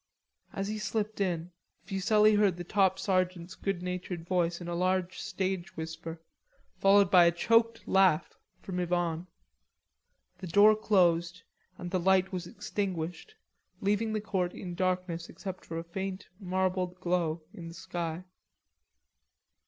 [0.51, 1.51] As he slipped in,
[1.83, 6.19] Fuselli heard the top sergeant's good natured voice in a large stage whisper,
[6.79, 9.27] followed by a choked laugh from Yvonne.
[10.39, 11.43] The door closed
[11.77, 13.35] and the light was extinguished,
[13.79, 18.23] leaving the court in darkness except for a faint marbled glow in the sky.